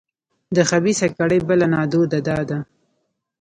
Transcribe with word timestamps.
د 0.55 0.57
خبیثه 0.69 1.07
کړۍ 1.17 1.39
بله 1.49 1.65
نادوده 1.73 2.19
دا 2.27 2.37
ده. 2.49 2.59